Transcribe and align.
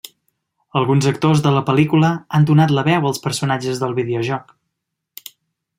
Alguns 0.79 1.07
actors 1.11 1.43
de 1.47 1.51
la 1.57 1.61
pel·lícula 1.67 2.09
han 2.39 2.49
donat 2.51 2.75
la 2.77 2.85
veu 2.89 3.07
als 3.11 3.23
personatges 3.27 3.83
del 3.85 3.95
videojoc. 4.01 4.53